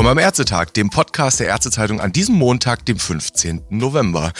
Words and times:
Willkommen 0.00 0.18
am 0.18 0.24
Ärztetag, 0.24 0.72
dem 0.72 0.88
Podcast 0.88 1.40
der 1.40 1.48
Ärztezeitung 1.48 2.00
an 2.00 2.10
diesem 2.10 2.34
Montag, 2.34 2.86
dem 2.86 2.98
15. 2.98 3.66
November. 3.68 4.32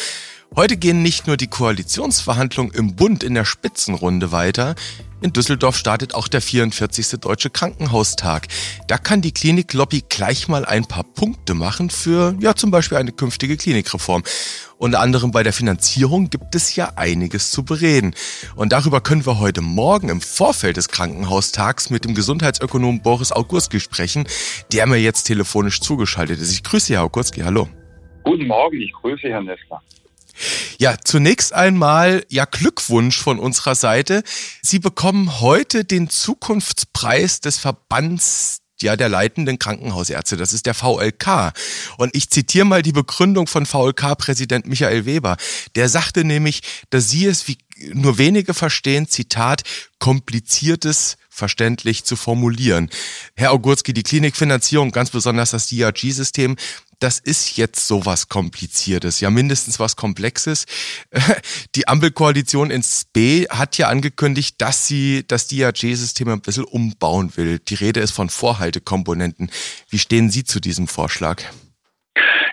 Heute 0.57 0.77
gehen 0.77 1.03
nicht 1.03 1.27
nur 1.27 1.37
die 1.37 1.47
Koalitionsverhandlungen 1.47 2.73
im 2.75 2.97
Bund 2.97 3.23
in 3.23 3.35
der 3.35 3.45
Spitzenrunde 3.45 4.33
weiter, 4.33 4.75
in 5.23 5.35
Düsseldorf 5.35 5.77
startet 5.77 6.15
auch 6.15 6.29
der 6.29 6.41
44. 6.41 7.21
Deutsche 7.21 7.51
Krankenhaustag. 7.51 8.48
Da 8.89 8.97
kann 8.97 9.21
die 9.21 9.33
Kliniklobby 9.33 10.02
gleich 10.09 10.48
mal 10.48 10.65
ein 10.65 10.87
paar 10.87 11.05
Punkte 11.05 11.52
machen 11.52 11.91
für, 11.91 12.34
ja, 12.41 12.55
zum 12.55 12.71
Beispiel 12.71 12.97
eine 12.97 13.12
künftige 13.12 13.59
Klinikreform. 13.59 14.23
Unter 14.79 15.01
anderem 15.01 15.30
bei 15.30 15.43
der 15.43 15.52
Finanzierung 15.52 16.30
gibt 16.30 16.55
es 16.55 16.75
ja 16.75 16.93
einiges 16.96 17.51
zu 17.51 17.64
bereden. 17.64 18.14
Und 18.57 18.73
darüber 18.73 19.03
können 19.03 19.27
wir 19.27 19.39
heute 19.39 19.61
Morgen 19.61 20.09
im 20.09 20.23
Vorfeld 20.23 20.79
des 20.79 20.89
Krankenhaustags 20.89 21.91
mit 21.91 22.07
dem 22.07 22.15
Gesundheitsökonom 22.15 23.02
Boris 23.02 23.30
Augurski 23.30 23.79
sprechen, 23.79 24.27
der 24.73 24.87
mir 24.87 24.96
jetzt 24.96 25.24
telefonisch 25.24 25.80
zugeschaltet 25.80 26.41
ist. 26.41 26.51
Ich 26.51 26.62
grüße 26.62 26.95
Herr 26.95 27.02
Augurski, 27.02 27.43
hallo. 27.43 27.69
Guten 28.24 28.46
Morgen, 28.46 28.80
ich 28.80 28.93
grüße 28.93 29.29
Herrn 29.29 29.45
Nessler. 29.45 29.82
Ja, 30.79 30.97
zunächst 31.05 31.53
einmal 31.53 32.25
ja 32.29 32.45
Glückwunsch 32.45 33.21
von 33.21 33.39
unserer 33.39 33.75
Seite. 33.75 34.23
Sie 34.63 34.79
bekommen 34.79 35.41
heute 35.41 35.85
den 35.85 36.09
Zukunftspreis 36.09 37.41
des 37.41 37.59
Verbands 37.59 38.61
ja, 38.83 38.97
der 38.97 39.09
leitenden 39.09 39.59
Krankenhausärzte. 39.59 40.37
Das 40.37 40.53
ist 40.53 40.66
der 40.66 40.75
VLK. 40.75 41.53
Und 41.99 42.16
ich 42.16 42.30
zitiere 42.30 42.65
mal 42.65 42.83
die 42.83 42.93
Begründung 42.93 43.47
von 43.47 43.66
VLK-Präsident 43.66 44.66
Michael 44.66 45.05
Weber. 45.05 45.37
Der 45.75 45.89
sagte 45.89 46.25
nämlich, 46.25 46.63
dass 46.91 47.11
sie 47.11 47.27
es 47.27 47.47
wie 47.49 47.59
nur 47.93 48.19
wenige 48.19 48.55
verstehen, 48.55 49.09
Zitat, 49.09 49.63
kompliziertes 49.99 51.16
verständlich 51.29 52.05
zu 52.05 52.16
formulieren. 52.16 52.91
Herr 53.35 53.52
Augurski, 53.52 53.95
die 53.95 54.02
Klinikfinanzierung, 54.02 54.91
ganz 54.91 55.10
besonders 55.10 55.52
das 55.52 55.69
DRG-System, 55.69 56.57
das 57.01 57.18
ist 57.18 57.56
jetzt 57.56 57.88
sowas 57.88 58.29
Kompliziertes, 58.29 59.20
ja 59.20 59.30
mindestens 59.30 59.80
was 59.80 59.96
Komplexes. 59.96 60.66
Die 61.74 61.88
Ampelkoalition 61.88 62.70
ins 62.70 63.07
B 63.12 63.46
hat 63.48 63.79
ja 63.79 63.88
angekündigt, 63.88 64.56
dass 64.60 64.87
sie 64.87 65.25
das 65.26 65.48
DRG-System 65.48 66.28
ein 66.28 66.41
bisschen 66.41 66.65
umbauen 66.65 67.37
will. 67.37 67.59
Die 67.59 67.75
Rede 67.75 68.00
ist 68.00 68.12
von 68.12 68.28
Vorhaltekomponenten. 68.28 69.50
Wie 69.88 69.98
stehen 69.98 70.31
Sie 70.31 70.44
zu 70.44 70.60
diesem 70.60 70.87
Vorschlag? 70.88 71.42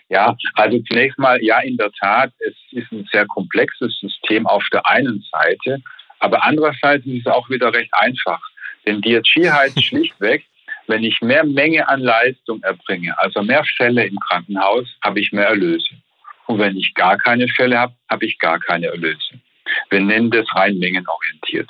Ja, 0.09 0.35
also 0.53 0.79
zunächst 0.87 1.19
mal, 1.19 1.43
ja, 1.43 1.59
in 1.59 1.75
der 1.75 1.91
Tat, 1.91 2.31
es 2.39 2.55
ist 2.71 2.91
ein 2.91 3.07
sehr 3.11 3.25
komplexes 3.27 3.99
System 3.99 4.47
auf 4.47 4.63
der 4.71 4.87
einen 4.87 5.23
Seite, 5.31 5.81
aber 6.19 6.43
andererseits 6.43 7.05
ist 7.05 7.25
es 7.25 7.27
auch 7.27 7.49
wieder 7.49 7.73
recht 7.73 7.93
einfach. 7.93 8.39
Denn 8.85 9.01
DRG 9.01 9.51
heißt 9.51 9.83
schlichtweg, 9.83 10.45
wenn 10.87 11.03
ich 11.03 11.21
mehr 11.21 11.43
Menge 11.43 11.87
an 11.87 12.01
Leistung 12.01 12.61
erbringe, 12.63 13.17
also 13.19 13.41
mehr 13.43 13.63
Fälle 13.75 14.05
im 14.05 14.19
Krankenhaus, 14.19 14.87
habe 15.03 15.19
ich 15.19 15.31
mehr 15.31 15.47
Erlöse. 15.47 15.95
Und 16.47 16.59
wenn 16.59 16.77
ich 16.77 16.93
gar 16.93 17.17
keine 17.17 17.47
Fälle 17.49 17.77
habe, 17.77 17.93
habe 18.09 18.25
ich 18.25 18.39
gar 18.39 18.59
keine 18.59 18.87
Erlöse. 18.87 19.39
Wir 19.89 19.99
nennen 19.99 20.31
das 20.31 20.45
rein 20.55 20.77
mengenorientiert. 20.79 21.69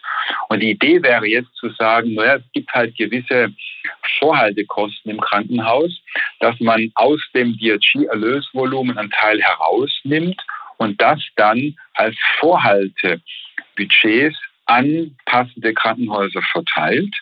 Und 0.49 0.61
die 0.61 0.69
Idee 0.71 1.01
wäre 1.01 1.25
jetzt 1.25 1.53
zu 1.55 1.69
sagen, 1.71 2.13
naja, 2.13 2.35
es 2.35 2.43
gibt 2.53 2.71
halt 2.71 2.95
gewisse 2.95 3.51
Vorhaltekosten 4.19 5.11
im 5.11 5.19
Krankenhaus, 5.19 5.91
dass 6.39 6.59
man 6.59 6.91
aus 6.95 7.19
dem 7.33 7.57
DRG-Erlösvolumen 7.57 8.97
einen 8.97 9.09
Teil 9.11 9.41
herausnimmt 9.41 10.39
und 10.77 11.01
das 11.01 11.19
dann 11.35 11.75
als 11.95 12.15
Vorhaltebudgets 12.39 14.37
an 14.65 15.15
passende 15.25 15.73
Krankenhäuser 15.73 16.43
verteilt 16.51 17.15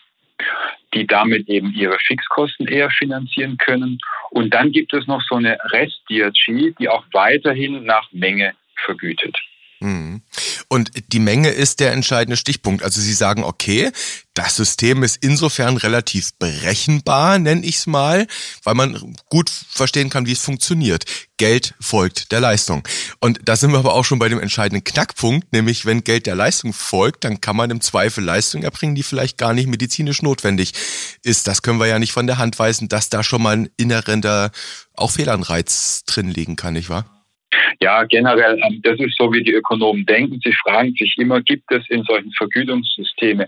die 0.96 1.06
damit 1.06 1.48
eben 1.48 1.72
ihre 1.74 1.98
Fixkosten 1.98 2.66
eher 2.66 2.90
finanzieren 2.90 3.58
können. 3.58 3.98
Und 4.30 4.54
dann 4.54 4.72
gibt 4.72 4.94
es 4.94 5.06
noch 5.06 5.22
so 5.28 5.36
eine 5.36 5.58
Rest-DRG, 5.72 6.74
die 6.78 6.88
auch 6.88 7.04
weiterhin 7.12 7.84
nach 7.84 8.08
Menge 8.12 8.54
vergütet. 8.76 9.36
Mhm. 9.86 10.22
Und 10.66 10.90
die 11.12 11.20
Menge 11.20 11.50
ist 11.50 11.78
der 11.78 11.92
entscheidende 11.92 12.36
Stichpunkt. 12.36 12.82
Also 12.82 13.00
Sie 13.00 13.12
sagen, 13.12 13.44
okay, 13.44 13.92
das 14.34 14.56
System 14.56 15.04
ist 15.04 15.18
insofern 15.20 15.76
relativ 15.76 16.34
berechenbar, 16.34 17.38
nenne 17.38 17.64
ich 17.64 17.76
es 17.76 17.86
mal, 17.86 18.26
weil 18.64 18.74
man 18.74 19.16
gut 19.28 19.48
verstehen 19.48 20.10
kann, 20.10 20.26
wie 20.26 20.32
es 20.32 20.40
funktioniert. 20.40 21.04
Geld 21.36 21.74
folgt 21.80 22.32
der 22.32 22.40
Leistung. 22.40 22.86
Und 23.20 23.38
da 23.44 23.54
sind 23.54 23.70
wir 23.70 23.78
aber 23.78 23.94
auch 23.94 24.04
schon 24.04 24.18
bei 24.18 24.28
dem 24.28 24.40
entscheidenden 24.40 24.82
Knackpunkt, 24.82 25.52
nämlich 25.52 25.86
wenn 25.86 26.02
Geld 26.02 26.26
der 26.26 26.34
Leistung 26.34 26.72
folgt, 26.72 27.22
dann 27.22 27.40
kann 27.40 27.54
man 27.54 27.70
im 27.70 27.80
Zweifel 27.80 28.24
Leistung 28.24 28.64
erbringen, 28.64 28.96
die 28.96 29.04
vielleicht 29.04 29.38
gar 29.38 29.54
nicht 29.54 29.68
medizinisch 29.68 30.20
notwendig 30.20 30.72
ist. 31.22 31.46
Das 31.46 31.62
können 31.62 31.78
wir 31.78 31.86
ja 31.86 32.00
nicht 32.00 32.12
von 32.12 32.26
der 32.26 32.38
Hand 32.38 32.58
weisen, 32.58 32.88
dass 32.88 33.08
da 33.08 33.22
schon 33.22 33.42
mal 33.42 33.56
ein 33.56 33.70
innerer 33.76 34.50
auch 34.94 35.12
Fehlanreiz 35.12 36.02
drin 36.06 36.28
liegen 36.28 36.56
kann, 36.56 36.72
nicht 36.72 36.88
wahr? 36.88 37.15
Ja, 37.80 38.04
generell, 38.04 38.58
ähm, 38.62 38.80
das 38.82 38.98
ist 38.98 39.16
so, 39.16 39.32
wie 39.32 39.42
die 39.42 39.52
Ökonomen 39.52 40.06
denken. 40.06 40.40
Sie 40.42 40.52
fragen 40.52 40.94
sich 40.94 41.16
immer, 41.18 41.40
gibt 41.42 41.70
es 41.72 41.88
in 41.88 42.02
solchen 42.04 42.32
Vergütungssystemen 42.32 43.46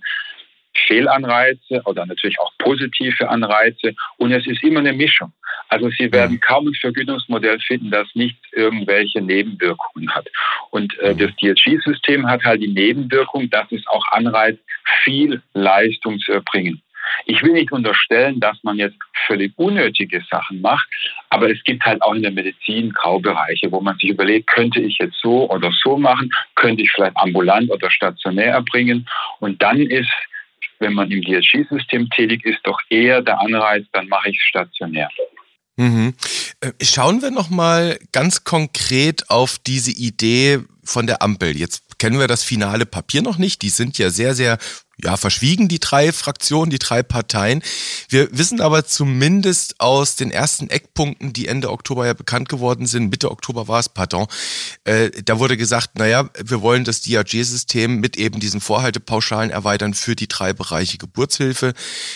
Fehlanreize 0.87 1.83
oder 1.84 2.06
natürlich 2.06 2.39
auch 2.41 2.53
positive 2.59 3.28
Anreize? 3.28 3.94
Und 4.16 4.33
es 4.33 4.47
ist 4.47 4.62
immer 4.62 4.81
eine 4.81 4.93
Mischung. 4.93 5.33
Also 5.69 5.91
Sie 5.91 6.11
werden 6.12 6.41
kaum 6.41 6.69
ein 6.69 6.75
Vergütungsmodell 6.75 7.59
finden, 7.61 7.91
das 7.91 8.09
nicht 8.15 8.39
irgendwelche 8.53 9.21
Nebenwirkungen 9.21 10.15
hat. 10.15 10.28
Und 10.71 10.99
äh, 11.00 11.15
das 11.15 11.31
DRG-System 11.37 12.27
hat 12.27 12.43
halt 12.45 12.62
die 12.62 12.69
Nebenwirkung, 12.69 13.50
dass 13.50 13.71
es 13.72 13.87
auch 13.87 14.06
anreizt, 14.12 14.60
viel 15.05 15.43
Leistung 15.55 16.19
zu 16.21 16.33
erbringen. 16.33 16.81
Ich 17.27 17.43
will 17.43 17.53
nicht 17.53 17.73
unterstellen, 17.73 18.41
dass 18.41 18.57
man 18.63 18.77
jetzt 18.77 18.97
völlig 19.27 19.53
unnötige 19.57 20.23
Sachen 20.31 20.61
macht, 20.61 20.89
aber 21.31 21.51
es 21.51 21.63
gibt 21.65 21.85
halt 21.85 22.03
auch 22.03 22.15
in 22.15 22.23
der 22.23 22.31
Medizin 22.31 22.93
Graubereiche, 22.93 23.71
wo 23.71 23.81
man 23.81 23.97
sich 23.99 24.11
überlegt, 24.11 24.49
könnte 24.49 24.81
ich 24.81 24.99
jetzt 24.99 25.17
so 25.23 25.51
oder 25.51 25.71
so 25.83 25.97
machen, 25.97 26.31
könnte 26.55 26.83
ich 26.83 26.91
vielleicht 26.93 27.17
ambulant 27.17 27.71
oder 27.71 27.91
stationär 27.91 28.53
erbringen. 28.53 29.09
Und 29.41 29.63
dann 29.63 29.79
ist, 29.79 30.11
wenn 30.79 30.95
man 30.95 31.11
im 31.11 31.23
DRG-System 31.23 32.09
tätig 32.11 32.45
ist, 32.45 32.61
doch 32.65 32.81
eher 32.89 33.23
der 33.23 33.41
Anreiz, 33.41 33.87
dann 33.93 34.09
mache 34.09 34.31
ich 34.31 34.37
es 34.37 34.47
stationär. 34.47 35.09
Mhm. 35.77 36.15
Äh, 36.61 36.73
schauen 36.83 37.23
wir 37.23 37.31
noch 37.31 37.51
mal 37.51 37.99
ganz 38.11 38.43
konkret 38.43 39.31
auf 39.31 39.59
diese 39.65 39.93
Idee 39.93 40.59
von 40.83 41.07
der 41.07 41.23
Ampel. 41.23 41.57
Jetzt 41.57 41.88
kennen 41.98 42.19
wir 42.19 42.28
das 42.28 42.42
finale 42.42 42.86
Papier 42.86 43.22
noch 43.22 43.38
nicht. 43.38 43.62
Die 43.62 43.70
sind 43.70 43.98
ja 43.98 44.10
sehr, 44.10 44.34
sehr 44.34 44.59
ja, 45.03 45.16
verschwiegen, 45.16 45.69
die 45.69 45.78
drei 45.78 46.12
Fraktionen, 46.12 46.70
die 46.70 46.78
drei 46.78 47.03
Parteien. 47.03 47.62
Wir 48.09 48.36
wissen 48.36 48.60
aber 48.60 48.84
zumindest 48.84 49.81
aus 49.81 50.16
den 50.16 50.32
ersten 50.32 50.69
Eckpunkten, 50.70 51.32
die 51.32 51.47
Ende 51.47 51.70
Oktober 51.70 52.06
ja 52.06 52.14
bekannt 52.14 52.48
geworden 52.48 52.86
sind, 52.86 53.10
Mitte 53.10 53.31
Oktober 53.31 53.69
war 53.69 53.78
es, 53.78 53.88
pardon, 53.88 54.26
äh, 54.84 55.10
da 55.25 55.38
wurde 55.38 55.56
gesagt, 55.56 55.98
naja, 55.98 56.28
wir 56.42 56.62
wollen 56.62 56.82
das 56.82 57.00
DRG-System 57.03 58.00
mit 58.00 58.16
eben 58.16 58.41
diesen 58.41 58.60
Vorhaltepauschalen 58.60 59.50
erweitern 59.50 59.94
für 59.94 60.16
die 60.16 60.26
drei 60.26 60.53
Bereiche 60.53 60.98
Geburtshilfe 60.98 61.75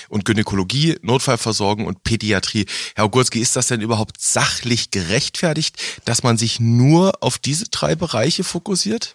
und 0.08 0.24
Gynäkologie, 0.24 0.98
Notfallversorgung 1.02 1.86
und 1.86 2.02
Pädiatrie. 2.02 2.66
Herr 2.96 3.04
Ogurski, 3.04 3.38
ist 3.38 3.54
das 3.54 3.68
denn 3.68 3.80
überhaupt 3.80 4.20
sachlich 4.20 4.90
gerechtfertigt, 4.90 5.76
dass 6.04 6.24
man 6.24 6.36
sich 6.36 6.58
nur 6.58 7.22
auf 7.22 7.38
diese 7.38 7.66
drei 7.66 7.94
Bereiche 7.94 8.42
fokussiert? 8.42 9.14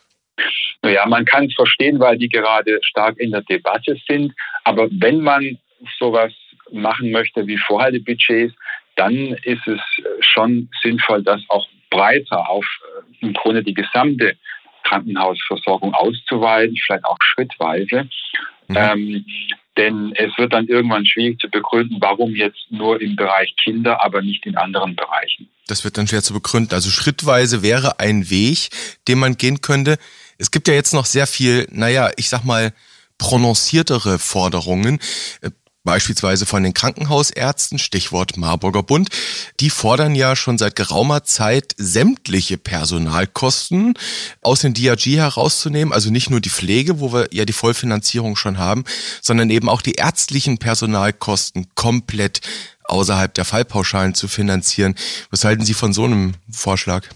Naja, 0.81 1.05
man 1.05 1.25
kann 1.25 1.45
es 1.45 1.55
verstehen, 1.55 1.99
weil 1.99 2.17
die 2.17 2.29
gerade 2.29 2.79
stark 2.83 3.17
in 3.19 3.31
der 3.31 3.41
Debatte 3.41 3.97
sind. 4.07 4.33
Aber 4.63 4.87
wenn 4.91 5.21
man 5.21 5.57
sowas 5.99 6.33
machen 6.71 7.11
möchte 7.11 7.47
wie 7.47 7.57
Vorhaltebudgets, 7.57 8.53
dann 8.95 9.33
ist 9.43 9.65
es 9.67 9.79
schon 10.21 10.69
sinnvoll, 10.81 11.23
das 11.23 11.41
auch 11.49 11.67
breiter 11.89 12.49
auf 12.49 12.65
äh, 12.65 13.25
im 13.25 13.33
Grunde 13.33 13.63
die 13.63 13.73
gesamte 13.73 14.35
Krankenhausversorgung 14.83 15.93
auszuweiten, 15.93 16.75
vielleicht 16.85 17.05
auch 17.05 17.17
schrittweise. 17.21 18.09
Mhm. 18.67 18.75
Ähm, 18.75 19.25
denn 19.77 20.13
es 20.15 20.35
wird 20.37 20.53
dann 20.53 20.67
irgendwann 20.67 21.05
schwierig 21.05 21.39
zu 21.39 21.49
begründen, 21.49 21.97
warum 21.99 22.35
jetzt 22.35 22.65
nur 22.71 22.99
im 22.99 23.15
Bereich 23.15 23.55
Kinder, 23.63 24.03
aber 24.03 24.23
nicht 24.23 24.45
in 24.45 24.57
anderen 24.57 24.95
Bereichen. 24.95 25.47
Das 25.67 25.83
wird 25.83 25.97
dann 25.97 26.07
schwer 26.07 26.23
zu 26.23 26.33
begründen. 26.33 26.73
Also 26.73 26.89
schrittweise 26.89 27.61
wäre 27.61 27.99
ein 27.99 28.29
Weg, 28.31 28.69
den 29.07 29.19
man 29.19 29.37
gehen 29.37 29.61
könnte. 29.61 29.97
Es 30.37 30.51
gibt 30.51 30.67
ja 30.67 30.73
jetzt 30.73 30.93
noch 30.93 31.05
sehr 31.05 31.27
viel, 31.27 31.67
naja, 31.71 32.11
ich 32.15 32.29
sag 32.29 32.43
mal, 32.43 32.73
prononciertere 33.17 34.19
Forderungen 34.19 34.99
äh, 35.41 35.49
beispielsweise 35.87 36.45
von 36.45 36.63
den 36.63 36.73
Krankenhausärzten, 36.73 37.79
Stichwort 37.79 38.35
Marburger 38.35 38.83
Bund, 38.83 39.09
die 39.61 39.69
fordern 39.69 40.15
ja 40.15 40.35
schon 40.35 40.57
seit 40.57 40.75
geraumer 40.75 41.23
Zeit 41.23 41.73
sämtliche 41.77 42.57
Personalkosten 42.57 43.93
aus 44.41 44.59
den 44.59 44.73
DRG 44.73 45.15
herauszunehmen, 45.15 45.93
also 45.93 46.11
nicht 46.11 46.29
nur 46.29 46.41
die 46.41 46.49
Pflege, 46.49 46.99
wo 46.99 47.13
wir 47.13 47.29
ja 47.31 47.45
die 47.45 47.53
Vollfinanzierung 47.53 48.35
schon 48.35 48.57
haben, 48.57 48.83
sondern 49.21 49.49
eben 49.49 49.69
auch 49.69 49.81
die 49.81 49.93
ärztlichen 49.93 50.57
Personalkosten 50.57 51.67
komplett 51.73 52.41
außerhalb 52.83 53.33
der 53.33 53.45
Fallpauschalen 53.45 54.13
zu 54.13 54.27
finanzieren. 54.27 54.93
Was 55.31 55.45
halten 55.45 55.63
Sie 55.63 55.73
von 55.73 55.93
so 55.93 56.03
einem 56.03 56.33
Vorschlag? 56.51 57.07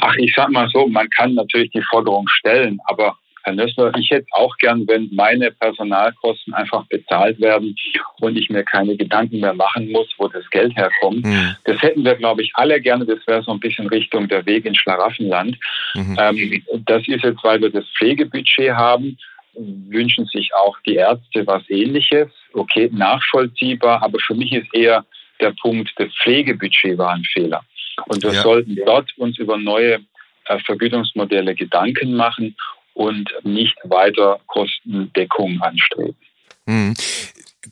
Ach, 0.00 0.14
ich 0.16 0.34
sag 0.34 0.50
mal 0.50 0.68
so, 0.68 0.86
man 0.86 1.08
kann 1.10 1.34
natürlich 1.34 1.70
die 1.70 1.82
Forderung 1.82 2.26
stellen, 2.28 2.78
aber 2.86 3.16
Herr 3.44 3.52
Nössler, 3.52 3.92
ich 3.98 4.10
hätte 4.10 4.26
auch 4.32 4.56
gern, 4.56 4.88
wenn 4.88 5.10
meine 5.12 5.50
Personalkosten 5.50 6.54
einfach 6.54 6.86
bezahlt 6.86 7.38
werden 7.40 7.76
und 8.20 8.38
ich 8.38 8.48
mir 8.48 8.64
keine 8.64 8.96
Gedanken 8.96 9.40
mehr 9.40 9.52
machen 9.52 9.92
muss, 9.92 10.08
wo 10.16 10.28
das 10.28 10.48
Geld 10.50 10.74
herkommt. 10.76 11.26
Mhm. 11.26 11.54
Das 11.64 11.80
hätten 11.82 12.04
wir, 12.04 12.14
glaube 12.14 12.42
ich, 12.42 12.52
alle 12.54 12.80
gerne. 12.80 13.04
Das 13.04 13.18
wäre 13.26 13.42
so 13.42 13.52
ein 13.52 13.60
bisschen 13.60 13.86
Richtung 13.88 14.28
der 14.28 14.46
Weg 14.46 14.64
in 14.64 14.74
Schlaraffenland. 14.74 15.58
Mhm. 15.94 16.16
Ähm, 16.18 16.62
das 16.86 17.06
ist 17.06 17.22
jetzt, 17.22 17.44
weil 17.44 17.60
wir 17.60 17.70
das 17.70 17.84
Pflegebudget 17.98 18.72
haben, 18.72 19.18
wünschen 19.54 20.24
sich 20.26 20.50
auch 20.54 20.76
die 20.86 20.96
Ärzte 20.96 21.46
was 21.46 21.68
Ähnliches. 21.68 22.28
Okay, 22.54 22.88
nachvollziehbar, 22.92 24.02
aber 24.02 24.18
für 24.20 24.34
mich 24.34 24.52
ist 24.52 24.74
eher 24.74 25.04
der 25.40 25.52
Punkt, 25.60 25.92
das 25.96 26.08
Pflegebudget 26.22 26.96
war 26.96 27.12
ein 27.12 27.24
Fehler. 27.24 27.62
Und 28.06 28.22
wir 28.22 28.32
ja. 28.32 28.42
sollten 28.42 28.76
dort 28.84 29.10
uns 29.18 29.38
über 29.38 29.56
neue 29.56 30.00
äh, 30.46 30.58
Vergütungsmodelle 30.64 31.54
Gedanken 31.54 32.14
machen 32.14 32.56
und 32.94 33.28
nicht 33.42 33.76
weiter 33.84 34.40
Kostendeckung 34.46 35.60
anstreben. 35.60 36.16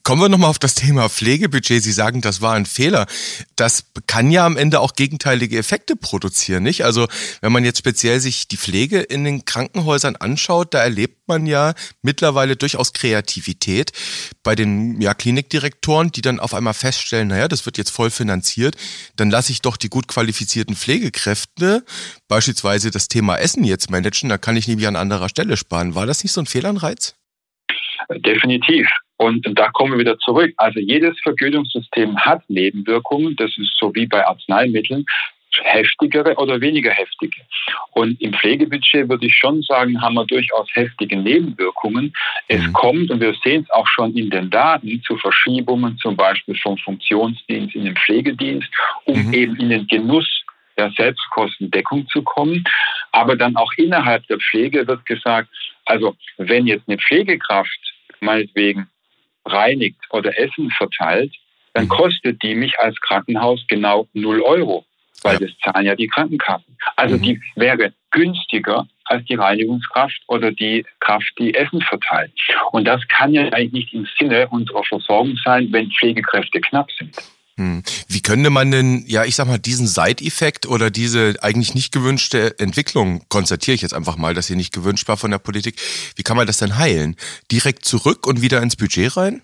Kommen 0.02 0.22
wir 0.22 0.28
nochmal 0.28 0.50
auf 0.50 0.58
das 0.58 0.74
Thema 0.74 1.08
Pflegebudget. 1.08 1.82
Sie 1.82 1.92
sagen, 1.92 2.20
das 2.20 2.40
war 2.40 2.54
ein 2.54 2.66
Fehler. 2.66 3.06
Das 3.56 3.84
kann 4.06 4.30
ja 4.30 4.46
am 4.46 4.56
Ende 4.56 4.80
auch 4.80 4.94
gegenteilige 4.94 5.58
Effekte 5.58 5.96
produzieren, 5.96 6.62
nicht? 6.62 6.84
Also, 6.84 7.08
wenn 7.40 7.52
man 7.52 7.64
jetzt 7.64 7.78
speziell 7.78 8.20
sich 8.20 8.48
die 8.48 8.56
Pflege 8.56 9.00
in 9.00 9.24
den 9.24 9.44
Krankenhäusern 9.44 10.16
anschaut, 10.16 10.74
da 10.74 10.82
erlebt 10.82 11.28
man 11.28 11.46
ja 11.46 11.74
mittlerweile 12.00 12.56
durchaus 12.56 12.92
Kreativität 12.92 13.92
bei 14.42 14.54
den 14.54 15.00
ja, 15.00 15.14
Klinikdirektoren, 15.14 16.10
die 16.10 16.22
dann 16.22 16.40
auf 16.40 16.54
einmal 16.54 16.74
feststellen, 16.74 17.28
naja, 17.28 17.48
das 17.48 17.66
wird 17.66 17.78
jetzt 17.78 17.90
voll 17.90 18.10
finanziert, 18.10 18.76
dann 19.16 19.30
lasse 19.30 19.52
ich 19.52 19.60
doch 19.60 19.76
die 19.76 19.88
gut 19.88 20.08
qualifizierten 20.08 20.76
Pflegekräfte 20.76 21.84
beispielsweise 22.28 22.90
das 22.90 23.08
Thema 23.08 23.36
Essen 23.36 23.64
jetzt 23.64 23.90
managen, 23.90 24.28
da 24.28 24.38
kann 24.38 24.56
ich 24.56 24.68
nämlich 24.68 24.86
an 24.86 24.96
anderer 24.96 25.28
Stelle 25.28 25.56
sparen. 25.56 25.94
War 25.94 26.06
das 26.06 26.22
nicht 26.22 26.32
so 26.32 26.40
ein 26.40 26.46
Fehlanreiz? 26.46 27.14
Definitiv. 28.10 28.88
Und 29.16 29.46
da 29.56 29.68
kommen 29.70 29.92
wir 29.92 29.98
wieder 29.98 30.18
zurück. 30.18 30.52
Also 30.56 30.80
jedes 30.80 31.18
Vergütungssystem 31.20 32.16
hat 32.18 32.42
Nebenwirkungen. 32.48 33.36
Das 33.36 33.56
ist 33.56 33.76
so 33.78 33.94
wie 33.94 34.06
bei 34.06 34.26
Arzneimitteln 34.26 35.06
heftigere 35.60 36.34
oder 36.36 36.60
weniger 36.60 36.90
heftige. 36.90 37.40
Und 37.92 38.20
im 38.20 38.32
Pflegebudget 38.32 39.08
würde 39.08 39.26
ich 39.26 39.34
schon 39.34 39.62
sagen, 39.62 40.00
haben 40.00 40.14
wir 40.14 40.24
durchaus 40.24 40.68
heftige 40.72 41.16
Nebenwirkungen. 41.16 42.12
Es 42.48 42.62
mhm. 42.62 42.72
kommt, 42.72 43.10
und 43.10 43.20
wir 43.20 43.34
sehen 43.44 43.62
es 43.62 43.70
auch 43.70 43.86
schon 43.86 44.16
in 44.16 44.30
den 44.30 44.50
Daten, 44.50 45.02
zu 45.06 45.16
Verschiebungen, 45.18 45.98
zum 45.98 46.16
Beispiel 46.16 46.56
vom 46.56 46.78
Funktionsdienst 46.78 47.74
in 47.74 47.84
den 47.84 47.96
Pflegedienst, 47.96 48.68
um 49.04 49.26
mhm. 49.26 49.34
eben 49.34 49.56
in 49.56 49.68
den 49.68 49.86
Genuss 49.86 50.42
der 50.76 50.90
Selbstkostendeckung 50.92 52.08
zu 52.08 52.22
kommen. 52.22 52.64
Aber 53.12 53.36
dann 53.36 53.56
auch 53.56 53.72
innerhalb 53.76 54.26
der 54.28 54.38
Pflege 54.38 54.86
wird 54.86 55.04
gesagt, 55.04 55.48
also 55.84 56.16
wenn 56.38 56.66
jetzt 56.66 56.88
eine 56.88 56.98
Pflegekraft 56.98 57.78
meinetwegen 58.20 58.86
reinigt 59.44 60.00
oder 60.10 60.36
Essen 60.38 60.70
verteilt, 60.70 61.34
dann 61.74 61.84
mhm. 61.84 61.90
kostet 61.90 62.42
die 62.42 62.54
mich 62.54 62.78
als 62.78 63.00
Krankenhaus 63.00 63.64
genau 63.68 64.08
0 64.12 64.42
Euro, 64.42 64.84
weil 65.22 65.34
ja. 65.34 65.46
das 65.46 65.50
zahlen 65.58 65.86
ja 65.86 65.94
die 65.94 66.08
Krankenkassen. 66.08 66.76
Also 66.96 67.16
mhm. 67.16 67.22
die 67.22 67.40
wäre 67.56 67.92
günstiger 68.10 68.86
als 69.04 69.24
die 69.26 69.34
Reinigungskraft 69.34 70.20
oder 70.28 70.52
die 70.52 70.84
Kraft, 71.00 71.32
die 71.38 71.54
Essen 71.54 71.80
verteilt. 71.82 72.32
Und 72.70 72.86
das 72.86 73.06
kann 73.08 73.32
ja 73.32 73.42
eigentlich 73.52 73.72
nicht 73.72 73.94
im 73.94 74.08
Sinne 74.18 74.48
unserer 74.48 74.84
Versorgung 74.84 75.36
sein, 75.44 75.68
wenn 75.70 75.90
Pflegekräfte 75.90 76.60
knapp 76.60 76.90
sind. 76.92 77.16
Hm. 77.58 77.82
Wie 78.08 78.22
könnte 78.22 78.48
man 78.50 78.70
denn, 78.70 79.04
ja, 79.06 79.24
ich 79.24 79.36
sag 79.36 79.46
mal, 79.46 79.58
diesen 79.58 79.86
Side-Effekt 79.86 80.66
oder 80.66 80.90
diese 80.90 81.34
eigentlich 81.42 81.74
nicht 81.74 81.92
gewünschte 81.92 82.58
Entwicklung, 82.58 83.24
konstatiere 83.28 83.74
ich 83.74 83.82
jetzt 83.82 83.94
einfach 83.94 84.16
mal, 84.16 84.32
dass 84.32 84.46
sie 84.46 84.56
nicht 84.56 84.72
gewünscht 84.72 85.06
war 85.08 85.18
von 85.18 85.30
der 85.30 85.38
Politik, 85.38 85.76
wie 86.16 86.22
kann 86.22 86.36
man 86.36 86.46
das 86.46 86.58
denn 86.58 86.78
heilen? 86.78 87.16
Direkt 87.50 87.84
zurück 87.84 88.26
und 88.26 88.40
wieder 88.40 88.62
ins 88.62 88.76
Budget 88.76 89.16
rein? 89.16 89.42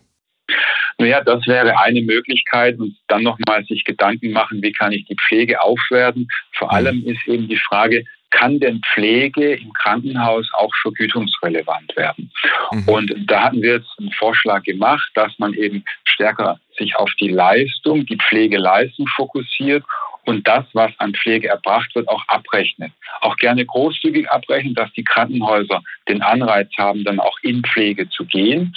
Naja, 0.96 1.22
das 1.22 1.46
wäre 1.46 1.78
eine 1.78 2.02
Möglichkeit 2.02 2.78
und 2.78 2.96
dann 3.06 3.22
nochmal 3.22 3.64
sich 3.66 3.84
Gedanken 3.84 4.32
machen, 4.32 4.62
wie 4.62 4.72
kann 4.72 4.90
ich 4.90 5.04
die 5.04 5.14
Pflege 5.14 5.60
aufwerten. 5.60 6.28
Vor 6.54 6.70
hm. 6.70 6.76
allem 6.76 7.06
ist 7.06 7.26
eben 7.26 7.48
die 7.48 7.58
Frage, 7.58 8.04
kann 8.30 8.60
denn 8.60 8.82
Pflege 8.92 9.54
im 9.54 9.72
Krankenhaus 9.72 10.48
auch 10.54 10.70
vergütungsrelevant 10.82 11.96
werden? 11.96 12.30
Mhm. 12.72 12.88
Und 12.88 13.14
da 13.26 13.44
hatten 13.44 13.62
wir 13.62 13.74
jetzt 13.74 13.90
einen 13.98 14.12
Vorschlag 14.12 14.62
gemacht, 14.62 15.10
dass 15.14 15.32
man 15.38 15.54
eben 15.54 15.84
stärker 16.04 16.58
sich 16.76 16.96
auf 16.96 17.10
die 17.20 17.28
Leistung, 17.28 18.06
die 18.06 18.18
Pflegeleistung 18.18 19.06
fokussiert 19.08 19.84
und 20.28 20.46
das, 20.46 20.66
was 20.74 20.92
an 20.98 21.14
Pflege 21.14 21.48
erbracht 21.48 21.94
wird, 21.94 22.06
auch 22.08 22.22
abrechnet. 22.28 22.92
Auch 23.22 23.36
gerne 23.36 23.64
großzügig 23.64 24.30
abrechnen, 24.30 24.74
dass 24.74 24.92
die 24.92 25.04
Krankenhäuser 25.04 25.82
den 26.06 26.20
Anreiz 26.20 26.68
haben, 26.76 27.02
dann 27.04 27.18
auch 27.18 27.38
in 27.42 27.62
Pflege 27.62 28.08
zu 28.10 28.26
gehen. 28.26 28.74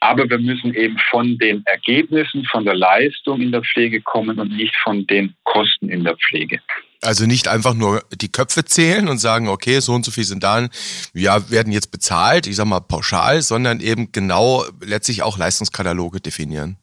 Aber 0.00 0.30
wir 0.30 0.38
müssen 0.38 0.72
eben 0.74 0.96
von 1.10 1.36
den 1.38 1.62
Ergebnissen, 1.66 2.44
von 2.46 2.64
der 2.64 2.74
Leistung 2.74 3.42
in 3.42 3.52
der 3.52 3.62
Pflege 3.62 4.00
kommen 4.00 4.38
und 4.38 4.56
nicht 4.56 4.74
von 4.76 5.06
den 5.06 5.34
Kosten 5.44 5.90
in 5.90 6.04
der 6.04 6.16
Pflege. 6.16 6.60
Also 7.08 7.24
nicht 7.24 7.48
einfach 7.48 7.72
nur 7.72 8.02
die 8.12 8.30
Köpfe 8.30 8.66
zählen 8.66 9.08
und 9.08 9.16
sagen, 9.16 9.48
okay, 9.48 9.80
so 9.80 9.94
und 9.94 10.04
so 10.04 10.10
viel 10.10 10.24
sind 10.24 10.44
da, 10.44 10.68
ja, 11.14 11.50
werden 11.50 11.72
jetzt 11.72 11.90
bezahlt, 11.90 12.46
ich 12.46 12.56
sag 12.56 12.66
mal 12.66 12.80
pauschal, 12.80 13.40
sondern 13.40 13.80
eben 13.80 14.12
genau 14.12 14.66
letztlich 14.84 15.22
auch 15.22 15.38
Leistungskataloge 15.38 16.20
definieren. 16.20 16.76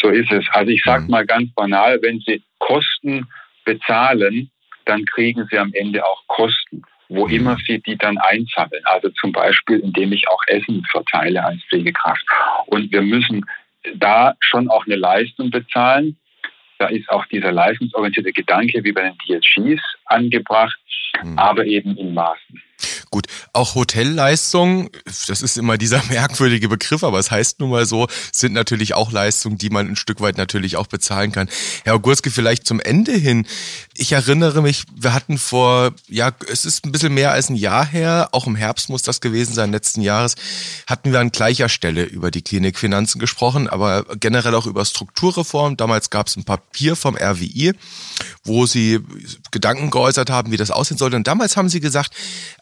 So 0.00 0.08
ist 0.08 0.32
es. 0.32 0.44
Also 0.50 0.72
ich 0.72 0.82
sage 0.84 1.04
mhm. 1.04 1.10
mal 1.10 1.24
ganz 1.24 1.52
banal, 1.54 2.00
wenn 2.02 2.18
Sie 2.26 2.42
Kosten 2.58 3.28
bezahlen, 3.64 4.50
dann 4.84 5.04
kriegen 5.04 5.46
Sie 5.48 5.58
am 5.58 5.70
Ende 5.74 6.04
auch 6.04 6.26
Kosten, 6.26 6.82
wo 7.08 7.28
mhm. 7.28 7.34
immer 7.34 7.58
Sie 7.64 7.80
die 7.80 7.96
dann 7.96 8.18
einsammeln. 8.18 8.82
Also 8.86 9.10
zum 9.10 9.30
Beispiel, 9.30 9.78
indem 9.78 10.12
ich 10.12 10.26
auch 10.26 10.42
Essen 10.48 10.84
verteile 10.90 11.44
als 11.44 11.62
Pflegekraft. 11.68 12.26
Und 12.66 12.90
wir 12.90 13.02
müssen 13.02 13.46
da 13.94 14.34
schon 14.40 14.68
auch 14.68 14.86
eine 14.86 14.96
Leistung 14.96 15.52
bezahlen. 15.52 16.16
Da 16.82 16.88
ist 16.88 17.08
auch 17.10 17.24
dieser 17.26 17.52
leistungsorientierte 17.52 18.32
Gedanke 18.32 18.82
wie 18.82 18.90
bei 18.90 19.02
den 19.02 19.16
DSGs 19.18 19.80
angebracht, 20.06 20.76
mhm. 21.22 21.38
aber 21.38 21.64
eben 21.64 21.96
in 21.96 22.12
Maßen. 22.12 22.60
Gut, 23.12 23.26
auch 23.52 23.74
Hotelleistungen, 23.74 24.88
das 25.04 25.42
ist 25.42 25.58
immer 25.58 25.76
dieser 25.76 26.02
merkwürdige 26.08 26.70
Begriff, 26.70 27.04
aber 27.04 27.18
es 27.18 27.30
heißt 27.30 27.60
nun 27.60 27.68
mal 27.68 27.84
so, 27.84 28.08
sind 28.32 28.54
natürlich 28.54 28.94
auch 28.94 29.12
Leistungen, 29.12 29.58
die 29.58 29.68
man 29.68 29.86
ein 29.86 29.96
Stück 29.96 30.22
weit 30.22 30.38
natürlich 30.38 30.78
auch 30.78 30.86
bezahlen 30.86 31.30
kann. 31.30 31.50
Herr 31.84 31.96
Ogurski, 31.96 32.30
vielleicht 32.30 32.66
zum 32.66 32.80
Ende 32.80 33.12
hin. 33.12 33.46
Ich 33.94 34.12
erinnere 34.12 34.62
mich, 34.62 34.84
wir 34.96 35.12
hatten 35.12 35.36
vor, 35.36 35.92
ja, 36.08 36.32
es 36.50 36.64
ist 36.64 36.86
ein 36.86 36.92
bisschen 36.92 37.12
mehr 37.12 37.32
als 37.32 37.50
ein 37.50 37.56
Jahr 37.56 37.84
her, 37.84 38.30
auch 38.32 38.46
im 38.46 38.56
Herbst 38.56 38.88
muss 38.88 39.02
das 39.02 39.20
gewesen 39.20 39.52
sein, 39.52 39.72
letzten 39.72 40.00
Jahres, 40.00 40.36
hatten 40.86 41.12
wir 41.12 41.20
an 41.20 41.32
gleicher 41.32 41.68
Stelle 41.68 42.04
über 42.04 42.30
die 42.30 42.40
Klinikfinanzen 42.40 43.20
gesprochen, 43.20 43.68
aber 43.68 44.06
generell 44.20 44.54
auch 44.54 44.66
über 44.66 44.86
Strukturreform. 44.86 45.76
Damals 45.76 46.08
gab 46.08 46.28
es 46.28 46.36
ein 46.36 46.44
Papier 46.44 46.96
vom 46.96 47.18
RWI, 47.18 47.74
wo 48.42 48.64
sie 48.64 49.00
Gedanken 49.50 49.90
geäußert 49.90 50.30
haben, 50.30 50.50
wie 50.50 50.56
das 50.56 50.70
aussehen 50.70 50.96
sollte. 50.96 51.16
Und 51.16 51.26
damals 51.26 51.58
haben 51.58 51.68
sie 51.68 51.80
gesagt, 51.80 52.14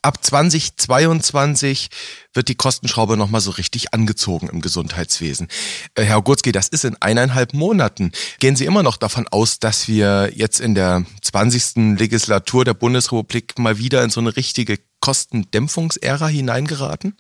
ab 0.02 0.18
2022 0.40 1.88
wird 2.32 2.48
die 2.48 2.54
Kostenschraube 2.54 3.16
nochmal 3.16 3.42
so 3.42 3.50
richtig 3.50 3.92
angezogen 3.92 4.48
im 4.48 4.62
Gesundheitswesen. 4.62 5.48
Äh, 5.94 6.04
Herr 6.04 6.22
Gurzki, 6.22 6.52
das 6.52 6.68
ist 6.68 6.84
in 6.84 6.96
eineinhalb 7.00 7.52
Monaten. 7.52 8.12
Gehen 8.38 8.56
Sie 8.56 8.64
immer 8.64 8.82
noch 8.82 8.96
davon 8.96 9.28
aus, 9.30 9.58
dass 9.58 9.88
wir 9.88 10.30
jetzt 10.34 10.60
in 10.60 10.74
der 10.74 11.04
20. 11.22 11.98
Legislatur 11.98 12.64
der 12.64 12.74
Bundesrepublik 12.74 13.58
mal 13.58 13.78
wieder 13.78 14.02
in 14.02 14.10
so 14.10 14.20
eine 14.20 14.36
richtige 14.36 14.78
Kostendämpfungsära 15.00 16.28
hineingeraten? 16.28 17.16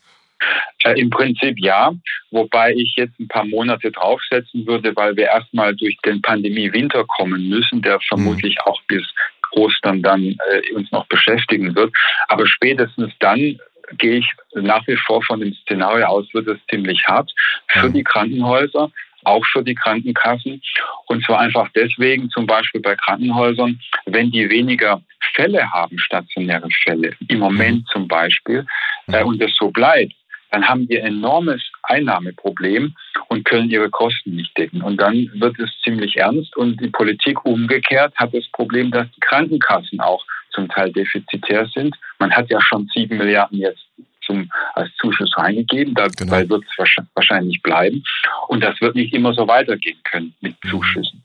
Äh, 0.84 0.98
Im 0.98 1.10
Prinzip 1.10 1.58
ja, 1.58 1.92
wobei 2.30 2.72
ich 2.72 2.94
jetzt 2.96 3.18
ein 3.20 3.28
paar 3.28 3.44
Monate 3.44 3.90
draufsetzen 3.90 4.66
würde, 4.66 4.96
weil 4.96 5.14
wir 5.16 5.26
erstmal 5.26 5.76
durch 5.76 5.96
den 6.06 6.22
Pandemie-Winter 6.22 7.04
kommen 7.04 7.48
müssen, 7.48 7.82
der 7.82 8.00
vermutlich 8.00 8.54
mhm. 8.54 8.72
auch 8.72 8.80
bis 8.88 9.06
Ostern 9.52 10.02
dann 10.02 10.22
äh, 10.22 10.72
uns 10.74 10.90
noch 10.92 11.06
beschäftigen 11.06 11.74
wird. 11.74 11.92
Aber 12.28 12.46
spätestens 12.46 13.12
dann 13.18 13.58
gehe 13.98 14.18
ich 14.18 14.32
nach 14.54 14.86
wie 14.86 14.96
vor 14.96 15.22
von 15.22 15.40
dem 15.40 15.54
Szenario 15.54 16.06
aus, 16.06 16.26
wird 16.32 16.48
es 16.48 16.58
ziemlich 16.68 17.06
hart 17.06 17.32
für 17.68 17.88
mhm. 17.88 17.94
die 17.94 18.04
Krankenhäuser, 18.04 18.90
auch 19.24 19.44
für 19.46 19.62
die 19.62 19.74
Krankenkassen. 19.74 20.62
Und 21.06 21.24
zwar 21.24 21.40
einfach 21.40 21.68
deswegen, 21.74 22.30
zum 22.30 22.46
Beispiel 22.46 22.80
bei 22.80 22.94
Krankenhäusern, 22.94 23.80
wenn 24.06 24.30
die 24.30 24.48
weniger 24.48 25.02
Fälle 25.34 25.70
haben, 25.70 25.98
stationäre 25.98 26.68
Fälle, 26.84 27.14
im 27.28 27.38
Moment 27.40 27.78
mhm. 27.78 27.86
zum 27.92 28.08
Beispiel, 28.08 28.66
äh, 29.08 29.22
und 29.22 29.42
es 29.42 29.54
so 29.56 29.70
bleibt, 29.70 30.14
dann 30.50 30.68
haben 30.68 30.86
die 30.88 31.00
ein 31.00 31.06
enormes 31.06 31.62
Einnahmeproblem 31.82 32.94
und 33.28 33.44
können 33.44 33.70
ihre 33.70 33.90
Kosten 33.90 34.36
nicht 34.36 34.56
decken. 34.56 34.82
Und 34.82 35.00
dann 35.00 35.30
wird 35.34 35.58
es 35.58 35.70
ziemlich 35.82 36.16
ernst 36.16 36.56
und 36.56 36.80
die 36.80 36.88
Politik 36.88 37.44
umgekehrt 37.44 38.14
hat 38.16 38.34
das 38.34 38.46
Problem, 38.52 38.90
dass 38.90 39.06
die 39.12 39.20
Krankenkassen 39.20 40.00
auch 40.00 40.24
zum 40.50 40.68
Teil 40.68 40.92
defizitär 40.92 41.66
sind. 41.66 41.94
Man 42.18 42.32
hat 42.32 42.50
ja 42.50 42.60
schon 42.60 42.88
sieben 42.92 43.18
Milliarden 43.18 43.58
jetzt 43.58 43.86
zum, 44.22 44.50
als 44.74 44.94
Zuschuss 44.96 45.36
reingegeben, 45.36 45.94
dabei 45.94 46.42
genau. 46.44 46.48
wird 46.50 46.64
es 46.78 47.06
wahrscheinlich 47.14 47.62
bleiben. 47.62 48.02
Und 48.48 48.62
das 48.62 48.80
wird 48.80 48.94
nicht 48.94 49.14
immer 49.14 49.32
so 49.34 49.46
weitergehen 49.48 49.98
können 50.04 50.34
mit 50.40 50.54
mhm. 50.64 50.68
Zuschüssen. 50.68 51.19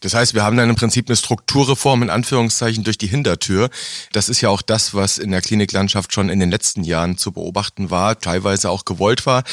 Das 0.00 0.14
heißt, 0.14 0.34
wir 0.34 0.42
haben 0.42 0.56
dann 0.56 0.70
im 0.70 0.76
Prinzip 0.76 1.08
eine 1.08 1.16
Strukturreform 1.16 2.02
in 2.02 2.10
Anführungszeichen 2.10 2.84
durch 2.84 2.98
die 2.98 3.06
Hintertür. 3.06 3.70
Das 4.12 4.28
ist 4.28 4.40
ja 4.40 4.48
auch 4.48 4.62
das, 4.62 4.94
was 4.94 5.18
in 5.18 5.30
der 5.30 5.40
Kliniklandschaft 5.40 6.12
schon 6.12 6.28
in 6.28 6.40
den 6.40 6.50
letzten 6.50 6.84
Jahren 6.84 7.18
zu 7.18 7.32
beobachten 7.32 7.90
war, 7.90 8.18
teilweise 8.18 8.70
auch 8.70 8.84
gewollt 8.84 9.26
war. 9.26 9.44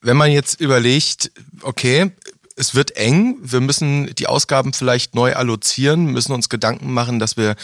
Wenn 0.00 0.16
man 0.16 0.30
jetzt 0.30 0.60
überlegt, 0.60 1.30
okay, 1.62 2.12
es 2.56 2.74
wird 2.74 2.96
eng, 2.96 3.36
wir 3.40 3.60
müssen 3.60 4.14
die 4.14 4.26
Ausgaben 4.26 4.72
vielleicht 4.72 5.14
neu 5.14 5.34
allozieren, 5.34 6.06
müssen 6.06 6.32
uns 6.32 6.48
Gedanken 6.48 6.92
machen, 6.92 7.18
dass 7.18 7.36
wir 7.36 7.56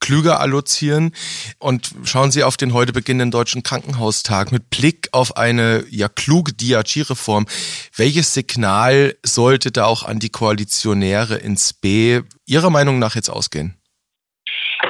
klüger 0.00 0.40
allozieren. 0.40 1.12
Und 1.58 1.92
schauen 2.04 2.30
Sie 2.30 2.42
auf 2.42 2.56
den 2.56 2.74
heute 2.74 2.92
beginnenden 2.92 3.30
Deutschen 3.30 3.62
Krankenhaustag 3.62 4.52
mit 4.52 4.68
Blick 4.68 5.08
auf 5.12 5.36
eine 5.36 5.84
ja 5.90 6.08
kluge 6.08 6.52
DRG-Reform. 6.52 7.46
Welches 7.96 8.34
Signal 8.34 9.16
sollte 9.24 9.70
da 9.70 9.84
auch 9.84 10.02
an 10.02 10.18
die 10.18 10.30
Koalitionäre 10.30 11.36
ins 11.36 11.72
B 11.72 12.20
Ihrer 12.44 12.70
Meinung 12.70 12.98
nach 12.98 13.14
jetzt 13.14 13.30
ausgehen? 13.30 13.76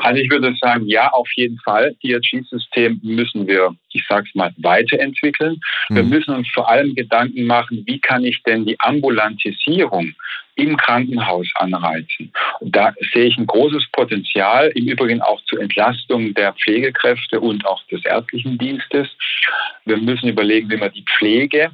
Also 0.02 0.20
ich 0.20 0.30
würde 0.30 0.54
sagen, 0.60 0.86
ja, 0.88 1.08
auf 1.10 1.28
jeden 1.36 1.58
Fall. 1.60 1.94
DRG-System 2.02 3.00
müssen 3.02 3.46
wir, 3.46 3.74
ich 3.92 4.04
sage 4.08 4.26
es 4.28 4.34
mal, 4.34 4.52
weiterentwickeln. 4.58 5.60
Mhm. 5.88 5.96
Wir 5.96 6.02
müssen 6.02 6.34
uns 6.34 6.48
vor 6.50 6.68
allem 6.68 6.94
Gedanken 6.94 7.46
machen, 7.46 7.84
wie 7.86 8.00
kann 8.00 8.24
ich 8.24 8.42
denn 8.42 8.66
die 8.66 8.78
Ambulantisierung 8.80 10.12
im 10.56 10.76
Krankenhaus 10.76 11.46
anreizen. 11.54 12.32
Und 12.60 12.76
da 12.76 12.92
sehe 13.12 13.26
ich 13.26 13.38
ein 13.38 13.46
großes 13.46 13.86
Potenzial, 13.92 14.70
im 14.74 14.86
Übrigen 14.88 15.22
auch 15.22 15.40
zur 15.44 15.60
Entlastung 15.60 16.34
der 16.34 16.52
Pflegekräfte 16.52 17.40
und 17.40 17.64
auch 17.64 17.82
des 17.86 18.04
ärztlichen 18.04 18.58
Dienstes. 18.58 19.08
Wir 19.84 19.96
müssen 19.96 20.28
überlegen, 20.28 20.68
wie 20.68 20.80
wir 20.80 20.90
die 20.90 21.04
Pflege 21.16 21.70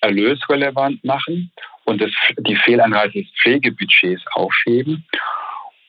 erlösrelevant 0.00 1.04
machen 1.04 1.50
und 1.84 2.00
das, 2.00 2.10
die 2.38 2.56
Fehlanreize 2.56 3.18
des 3.18 3.30
Pflegebudgets 3.42 4.22
aufheben. 4.32 5.04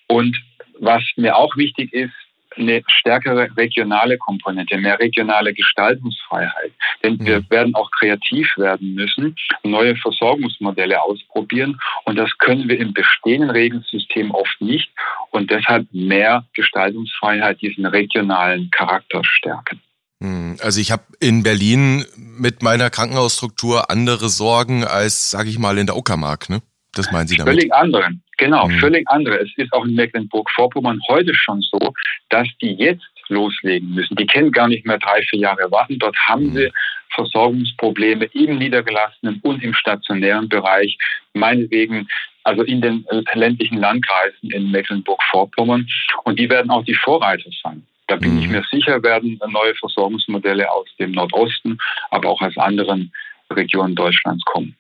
Und 0.07 0.35
was 0.79 1.03
mir 1.15 1.36
auch 1.36 1.55
wichtig 1.55 1.93
ist, 1.93 2.13
eine 2.57 2.81
stärkere 2.88 3.50
regionale 3.55 4.17
Komponente, 4.17 4.77
mehr 4.77 5.00
regionale 5.00 5.53
Gestaltungsfreiheit. 5.53 6.71
Denn 7.03 7.13
mhm. 7.13 7.25
wir 7.25 7.50
werden 7.50 7.75
auch 7.75 7.89
kreativ 7.91 8.48
werden 8.57 8.95
müssen, 8.95 9.36
neue 9.63 9.95
Versorgungsmodelle 9.95 11.01
ausprobieren. 11.01 11.79
Und 12.05 12.17
das 12.17 12.38
können 12.38 12.67
wir 12.67 12.79
im 12.79 12.93
bestehenden 12.93 13.51
Regelsystem 13.51 14.31
oft 14.31 14.59
nicht. 14.59 14.89
Und 15.31 15.51
deshalb 15.51 15.88
mehr 15.91 16.45
Gestaltungsfreiheit, 16.53 17.62
diesen 17.62 17.86
regionalen 17.86 18.71
Charakter 18.71 19.21
stärken. 19.24 19.81
Mhm. 20.19 20.57
Also 20.62 20.81
ich 20.81 20.91
habe 20.91 21.03
in 21.19 21.43
Berlin 21.43 22.05
mit 22.15 22.62
meiner 22.62 22.89
Krankenhausstruktur 22.89 23.89
andere 23.89 24.29
Sorgen 24.29 24.83
als, 24.83 25.31
sage 25.31 25.50
ich 25.50 25.59
mal, 25.59 25.77
in 25.77 25.86
der 25.86 25.95
Uckermark. 25.95 26.50
Ne? 26.50 26.62
Das 26.93 27.12
meinen 27.12 27.27
Sie 27.27 27.38
damit? 27.38 27.53
Völlig 27.53 27.74
andere. 27.74 28.10
Genau, 28.38 28.67
mhm. 28.67 28.79
völlig 28.79 29.08
andere. 29.10 29.39
Es 29.39 29.50
ist 29.58 29.72
auch 29.74 29.86
in 29.86 29.96
Mecklenburg-Vorpommern 29.96 31.00
heute 31.08 31.34
schon 31.36 31.62
so, 31.62 31.93
dass 32.29 32.48
die 32.62 32.74
jetzt 32.74 33.05
loslegen 33.27 33.93
müssen. 33.93 34.15
Die 34.15 34.25
kennen 34.25 34.51
gar 34.51 34.67
nicht 34.67 34.86
mehr 34.86 34.98
drei, 34.98 35.22
vier 35.24 35.39
Jahre 35.39 35.69
warten. 35.72 36.00
Dort 36.00 36.17
haben 36.27 36.48
mhm. 36.48 36.55
sie 36.55 36.72
Versorgungsprobleme 37.13 38.25
im 38.34 38.58
niedergelassenen 38.58 39.39
und 39.43 39.63
im 39.63 39.74
stationären 39.74 40.50
Bereich, 40.50 40.98
meinetwegen 41.34 42.08
also 42.43 42.63
in 42.63 42.81
den 42.81 43.05
ländlichen 43.34 43.79
Landkreisen 43.79 44.51
in 44.51 44.72
Mecklenburg-Vorpommern. 44.72 45.88
Und 46.24 46.39
die 46.39 46.50
werden 46.50 46.72
auch 46.72 46.84
die 46.86 46.96
Vorreiter 46.96 47.50
sein. 47.63 47.86
Da 48.08 48.15
bin 48.15 48.36
mhm. 48.36 48.39
ich 48.39 48.48
mir 48.48 48.63
sicher, 48.72 49.03
werden 49.03 49.39
neue 49.50 49.75
Versorgungsmodelle 49.75 50.72
aus 50.72 50.88
dem 50.98 51.12
Nordosten, 51.12 51.77
aber 52.10 52.29
auch 52.29 52.41
aus 52.41 52.58
anderen 52.58 53.12
Regionen 53.51 53.96
Deutschlands 53.96 54.43
kommen 54.46 54.75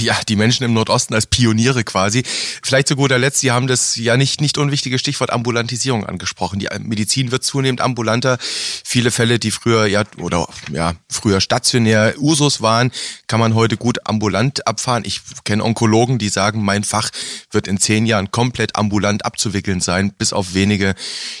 ja, 0.00 0.16
die 0.28 0.36
Menschen 0.36 0.64
im 0.64 0.72
Nordosten 0.72 1.14
als 1.14 1.26
Pioniere 1.26 1.84
quasi. 1.84 2.22
Vielleicht 2.62 2.88
zu 2.88 2.96
guter 2.96 3.18
Letzt, 3.18 3.40
Sie 3.40 3.50
haben 3.50 3.66
das 3.66 3.96
ja 3.96 4.16
nicht, 4.16 4.40
nicht 4.40 4.58
unwichtige 4.58 4.98
Stichwort 4.98 5.30
Ambulantisierung 5.30 6.06
angesprochen. 6.06 6.58
Die 6.58 6.68
Medizin 6.80 7.30
wird 7.30 7.44
zunehmend 7.44 7.80
ambulanter. 7.80 8.38
Viele 8.40 9.10
Fälle, 9.10 9.38
die 9.38 9.50
früher 9.50 9.86
ja 9.86 10.04
oder 10.18 10.46
ja 10.72 10.94
früher 11.08 11.40
stationär 11.40 12.14
Usus 12.18 12.60
waren, 12.60 12.90
kann 13.26 13.40
man 13.40 13.54
heute 13.54 13.76
gut 13.76 14.06
ambulant 14.06 14.66
abfahren. 14.66 15.04
Ich 15.06 15.20
kenne 15.44 15.64
Onkologen, 15.64 16.18
die 16.18 16.28
sagen, 16.28 16.64
mein 16.64 16.84
Fach 16.84 17.10
wird 17.50 17.66
in 17.66 17.78
zehn 17.78 18.06
Jahren 18.06 18.30
komplett 18.30 18.76
ambulant 18.76 19.24
abzuwickeln 19.24 19.80
sein, 19.80 20.12
bis 20.12 20.32
auf 20.32 20.54
wenige 20.54 20.94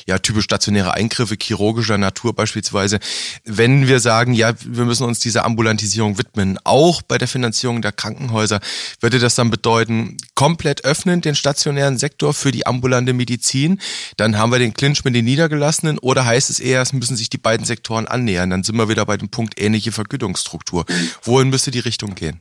ja 0.06 0.18
typisch 0.18 0.44
stationäre 0.44 0.94
Eingriffe 0.94 1.36
chirurgischer 1.40 1.98
Natur 1.98 2.34
beispielsweise. 2.34 2.98
Wenn 3.44 3.88
wir 3.88 4.00
sagen, 4.00 4.34
ja, 4.34 4.52
wir 4.64 4.84
müssen 4.84 5.04
uns 5.04 5.20
dieser 5.20 5.44
Ambulantisierung 5.44 6.18
widmen, 6.18 6.58
auch 6.64 7.02
bei 7.02 7.18
der 7.18 7.28
Finanzierung 7.28 7.82
der 7.82 7.92
Krankenhäuser, 8.00 8.60
würde 9.00 9.18
das 9.18 9.34
dann 9.34 9.50
bedeuten, 9.50 10.16
komplett 10.34 10.84
öffnen 10.84 11.20
den 11.20 11.34
stationären 11.34 11.98
Sektor 11.98 12.32
für 12.32 12.50
die 12.50 12.66
ambulante 12.66 13.12
Medizin? 13.12 13.78
Dann 14.16 14.38
haben 14.38 14.52
wir 14.52 14.58
den 14.58 14.74
Clinch 14.74 15.04
mit 15.04 15.14
den 15.14 15.24
Niedergelassenen 15.24 15.98
oder 15.98 16.24
heißt 16.24 16.50
es 16.50 16.60
eher, 16.60 16.80
es 16.80 16.92
müssen 16.92 17.16
sich 17.16 17.28
die 17.28 17.38
beiden 17.38 17.66
Sektoren 17.66 18.06
annähern? 18.06 18.50
Dann 18.50 18.62
sind 18.62 18.76
wir 18.76 18.88
wieder 18.88 19.04
bei 19.04 19.16
dem 19.16 19.30
Punkt 19.30 19.60
ähnliche 19.60 19.92
Vergütungsstruktur. 19.92 20.84
Wohin 21.22 21.50
müsste 21.50 21.70
die 21.70 21.80
Richtung 21.80 22.14
gehen? 22.14 22.40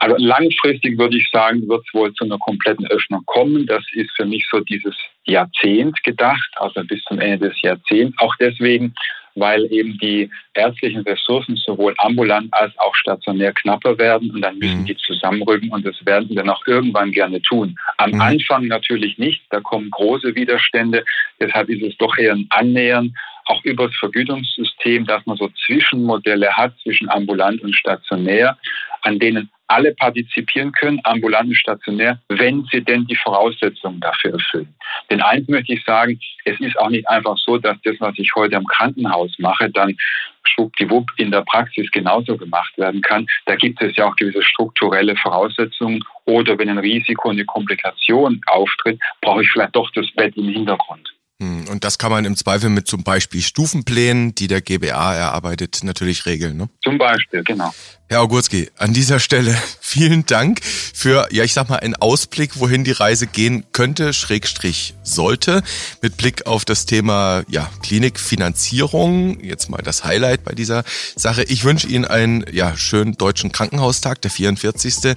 Also 0.00 0.16
langfristig 0.18 0.98
würde 0.98 1.16
ich 1.16 1.28
sagen, 1.30 1.68
wird 1.68 1.84
es 1.86 1.94
wohl 1.94 2.12
zu 2.14 2.24
einer 2.24 2.38
kompletten 2.38 2.86
Öffnung 2.86 3.22
kommen. 3.26 3.66
Das 3.66 3.82
ist 3.92 4.10
für 4.16 4.26
mich 4.26 4.46
so 4.50 4.60
dieses 4.60 4.94
Jahrzehnt 5.24 6.02
gedacht, 6.04 6.48
also 6.56 6.82
bis 6.84 7.02
zum 7.04 7.20
Ende 7.20 7.48
des 7.48 7.60
Jahrzehnts. 7.62 8.16
Auch 8.18 8.34
deswegen, 8.36 8.94
weil 9.34 9.64
eben 9.72 9.98
die 9.98 10.30
ärztlichen 10.54 11.02
Ressourcen 11.02 11.56
sowohl 11.56 11.94
ambulant 11.98 12.52
als 12.52 12.72
auch 12.78 12.94
stationär 12.94 13.52
knapper 13.52 13.98
werden 13.98 14.30
und 14.30 14.42
dann 14.42 14.58
müssen 14.58 14.82
mhm. 14.82 14.86
die 14.86 14.96
zusammenrücken 14.96 15.70
und 15.70 15.84
das 15.84 15.96
werden 16.04 16.28
wir 16.30 16.44
noch 16.44 16.66
irgendwann 16.66 17.10
gerne 17.12 17.42
tun. 17.42 17.76
Am 17.96 18.12
mhm. 18.12 18.20
Anfang 18.20 18.66
natürlich 18.66 19.18
nicht, 19.18 19.42
da 19.50 19.60
kommen 19.60 19.90
große 19.90 20.34
Widerstände, 20.34 21.04
deshalb 21.40 21.68
ist 21.68 21.82
es 21.82 21.96
doch 21.98 22.16
eher 22.16 22.32
ein 22.32 22.46
Annähern 22.50 23.14
auch 23.46 23.62
über 23.64 23.88
das 23.88 23.96
Vergütungssystem, 23.96 25.06
dass 25.06 25.24
man 25.26 25.36
so 25.36 25.50
Zwischenmodelle 25.66 26.50
hat 26.50 26.74
zwischen 26.82 27.10
ambulant 27.10 27.60
und 27.62 27.74
stationär, 27.74 28.56
an 29.04 29.18
denen 29.18 29.50
alle 29.68 29.94
partizipieren 29.94 30.72
können, 30.72 31.00
ambulant 31.04 31.48
und 31.48 31.56
stationär, 31.56 32.20
wenn 32.28 32.64
sie 32.70 32.82
denn 32.82 33.06
die 33.06 33.16
Voraussetzungen 33.16 34.00
dafür 34.00 34.34
erfüllen. 34.34 34.74
Denn 35.10 35.22
eins 35.22 35.48
möchte 35.48 35.72
ich 35.72 35.84
sagen, 35.84 36.18
es 36.44 36.60
ist 36.60 36.78
auch 36.78 36.90
nicht 36.90 37.08
einfach 37.08 37.36
so, 37.38 37.58
dass 37.58 37.76
das, 37.82 37.96
was 37.98 38.14
ich 38.18 38.34
heute 38.34 38.56
am 38.56 38.66
Krankenhaus 38.66 39.32
mache, 39.38 39.70
dann 39.70 39.96
schwuppdiwupp 40.44 41.10
in 41.16 41.30
der 41.30 41.42
Praxis 41.42 41.90
genauso 41.90 42.36
gemacht 42.36 42.76
werden 42.76 43.00
kann. 43.00 43.26
Da 43.46 43.56
gibt 43.56 43.80
es 43.80 43.96
ja 43.96 44.06
auch 44.06 44.16
gewisse 44.16 44.42
strukturelle 44.42 45.16
Voraussetzungen. 45.16 46.04
Oder 46.26 46.58
wenn 46.58 46.68
ein 46.68 46.78
Risiko, 46.78 47.30
eine 47.30 47.44
Komplikation 47.44 48.40
auftritt, 48.46 49.00
brauche 49.22 49.42
ich 49.42 49.50
vielleicht 49.50 49.74
doch 49.74 49.90
das 49.92 50.10
Bett 50.12 50.36
im 50.36 50.48
Hintergrund. 50.48 51.13
Hm, 51.42 51.66
und 51.68 51.82
das 51.82 51.98
kann 51.98 52.12
man 52.12 52.24
im 52.24 52.36
Zweifel 52.36 52.70
mit 52.70 52.86
zum 52.86 53.02
Beispiel 53.02 53.42
Stufenplänen, 53.42 54.36
die 54.36 54.46
der 54.46 54.60
GBA 54.60 55.14
erarbeitet, 55.14 55.80
natürlich 55.82 56.26
regeln. 56.26 56.56
Ne? 56.56 56.68
Zum 56.84 56.96
Beispiel, 56.96 57.42
genau. 57.42 57.74
Herr 58.08 58.20
Augurski, 58.20 58.70
an 58.76 58.92
dieser 58.92 59.18
Stelle 59.18 59.56
vielen 59.80 60.26
Dank 60.26 60.60
für, 60.64 61.26
ja, 61.32 61.42
ich 61.42 61.52
sag 61.52 61.68
mal, 61.68 61.78
einen 61.78 61.96
Ausblick, 61.96 62.60
wohin 62.60 62.84
die 62.84 62.92
Reise 62.92 63.26
gehen 63.26 63.64
könnte, 63.72 64.12
Schrägstrich 64.12 64.94
sollte, 65.02 65.64
mit 66.02 66.16
Blick 66.16 66.46
auf 66.46 66.64
das 66.64 66.86
Thema, 66.86 67.42
ja, 67.48 67.68
Klinikfinanzierung. 67.82 69.40
Jetzt 69.40 69.70
mal 69.70 69.82
das 69.82 70.04
Highlight 70.04 70.44
bei 70.44 70.52
dieser 70.52 70.84
Sache. 71.16 71.42
Ich 71.42 71.64
wünsche 71.64 71.88
Ihnen 71.88 72.04
einen, 72.04 72.44
ja, 72.52 72.76
schönen 72.76 73.14
deutschen 73.14 73.50
Krankenhaustag, 73.50 74.22
der 74.22 74.30
44. 74.30 75.16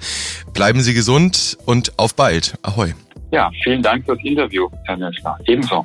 Bleiben 0.52 0.82
Sie 0.82 0.96
gesund 0.96 1.60
und 1.66 2.00
auf 2.00 2.16
bald. 2.16 2.58
Ahoi. 2.64 2.96
Ja, 3.32 3.52
vielen 3.64 3.82
Dank 3.82 4.06
fürs 4.06 4.24
Interview, 4.24 4.70
Herr 4.86 4.98
Nessler. 4.98 5.38
Ebenso. 5.46 5.84